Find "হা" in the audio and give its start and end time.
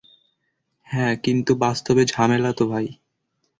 0.87-1.05